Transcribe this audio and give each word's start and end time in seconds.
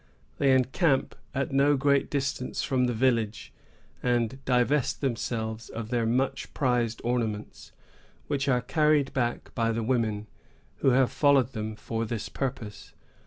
They 0.39 0.51
encamp 0.55 1.13
at 1.35 1.51
no 1.51 1.77
great 1.77 2.09
distance 2.09 2.63
from 2.63 2.85
the 2.85 2.93
village, 2.95 3.53
and 4.01 4.43
divest 4.45 4.99
themselves 4.99 5.69
of 5.69 5.89
their 5.89 6.07
much 6.07 6.51
prized 6.55 7.01
ornaments, 7.03 7.71
which 8.25 8.47
are 8.49 8.61
carried 8.61 9.13
back 9.13 9.53
by 9.53 9.71
the 9.71 9.83
women, 9.83 10.25
who 10.77 10.89
have 10.89 11.11
followed 11.11 11.53
them 11.53 11.75
for 11.75 12.05
this 12.05 12.29
purpose. 12.29 12.93